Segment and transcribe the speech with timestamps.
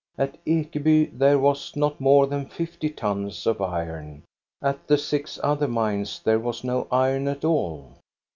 [0.17, 4.23] At Ekeby there was not more than fifty tons of iron,
[4.59, 7.99] at the six other mines there was no iron at all.